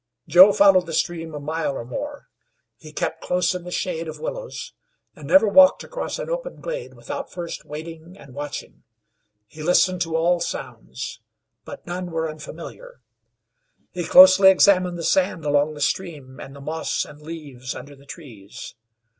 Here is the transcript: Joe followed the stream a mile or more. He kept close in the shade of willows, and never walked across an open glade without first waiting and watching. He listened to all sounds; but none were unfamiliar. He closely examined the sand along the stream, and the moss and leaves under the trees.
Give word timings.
Joe 0.27 0.51
followed 0.51 0.87
the 0.87 0.93
stream 0.93 1.35
a 1.35 1.39
mile 1.39 1.73
or 1.73 1.85
more. 1.85 2.25
He 2.79 2.91
kept 2.91 3.21
close 3.21 3.53
in 3.53 3.65
the 3.65 3.69
shade 3.69 4.07
of 4.07 4.19
willows, 4.19 4.73
and 5.15 5.27
never 5.27 5.47
walked 5.47 5.83
across 5.83 6.17
an 6.17 6.27
open 6.27 6.55
glade 6.59 6.95
without 6.95 7.31
first 7.31 7.65
waiting 7.65 8.17
and 8.17 8.33
watching. 8.33 8.81
He 9.45 9.61
listened 9.61 10.01
to 10.01 10.15
all 10.17 10.39
sounds; 10.39 11.21
but 11.65 11.85
none 11.85 12.09
were 12.09 12.27
unfamiliar. 12.27 13.01
He 13.91 14.03
closely 14.03 14.49
examined 14.49 14.97
the 14.97 15.03
sand 15.03 15.45
along 15.45 15.75
the 15.75 15.81
stream, 15.81 16.39
and 16.39 16.55
the 16.55 16.61
moss 16.61 17.05
and 17.05 17.21
leaves 17.21 17.75
under 17.75 17.95
the 17.95 18.07
trees. 18.07 18.73